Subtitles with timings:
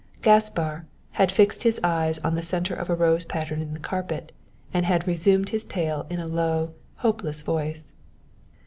[0.23, 4.31] Gaspar had fixed his eyes on the centre of a rose pattern in the carpet,
[4.73, 7.93] and had resumed his tale in a low, hopeless voice.